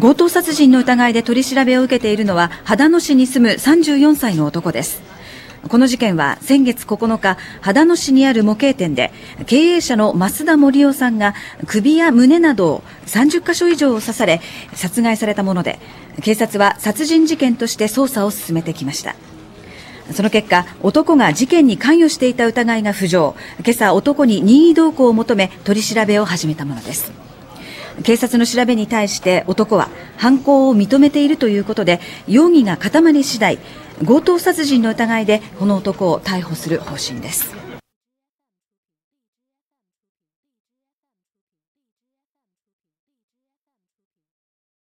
[0.00, 5.02] 強盗殺人の疑いで取り調べを受けているのは秦野市に住む34歳の男です
[5.68, 9.10] この事件は先月9日秦野市にある模型店で
[9.46, 11.34] 経営者の増田森夫さんが
[11.66, 14.40] 首や胸などを30カ所以上を刺され
[14.74, 15.78] 殺害されたもので
[16.22, 19.16] 警察は殺人事件として捜査を進めてきました
[20.12, 23.34] その結果、男が事件に関与していた疑いが浮上。
[23.64, 27.10] 今朝、男に任意同行を求め、取り調べを始めたものです。
[28.02, 33.58] 警察の調べに対して男は犯行を認めているということで容疑が固まり次第
[34.04, 37.65] 強盗殺人の疑いでこの男を逮捕する方針です。